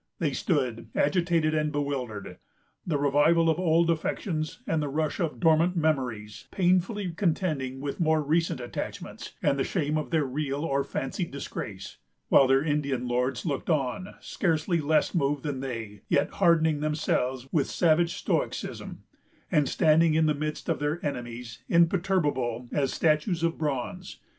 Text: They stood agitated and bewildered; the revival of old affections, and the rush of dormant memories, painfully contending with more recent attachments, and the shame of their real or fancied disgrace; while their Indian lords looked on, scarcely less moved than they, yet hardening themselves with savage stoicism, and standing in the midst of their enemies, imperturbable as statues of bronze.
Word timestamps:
They 0.17 0.33
stood 0.33 0.89
agitated 0.95 1.53
and 1.53 1.71
bewildered; 1.71 2.39
the 2.87 2.97
revival 2.97 3.51
of 3.51 3.59
old 3.59 3.91
affections, 3.91 4.63
and 4.65 4.81
the 4.81 4.89
rush 4.89 5.19
of 5.19 5.39
dormant 5.39 5.75
memories, 5.75 6.47
painfully 6.49 7.11
contending 7.11 7.79
with 7.79 7.99
more 7.99 8.23
recent 8.23 8.59
attachments, 8.59 9.33
and 9.43 9.59
the 9.59 9.63
shame 9.63 9.99
of 9.99 10.09
their 10.09 10.25
real 10.25 10.65
or 10.65 10.83
fancied 10.83 11.29
disgrace; 11.29 11.97
while 12.29 12.47
their 12.47 12.63
Indian 12.63 13.07
lords 13.07 13.45
looked 13.45 13.69
on, 13.69 14.15
scarcely 14.21 14.81
less 14.81 15.13
moved 15.13 15.43
than 15.43 15.59
they, 15.59 16.01
yet 16.09 16.31
hardening 16.31 16.79
themselves 16.79 17.47
with 17.51 17.69
savage 17.69 18.15
stoicism, 18.15 19.03
and 19.51 19.69
standing 19.69 20.15
in 20.15 20.25
the 20.25 20.33
midst 20.33 20.67
of 20.67 20.79
their 20.79 20.99
enemies, 21.05 21.59
imperturbable 21.69 22.67
as 22.71 22.91
statues 22.91 23.43
of 23.43 23.55
bronze. 23.59 24.17